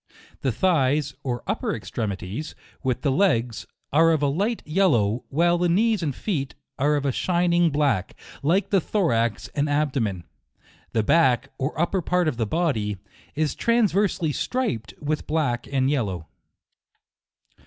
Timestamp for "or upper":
1.21-1.75, 11.59-12.01